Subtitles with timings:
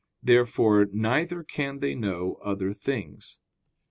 [0.23, 3.37] Therefore neither can they know other things.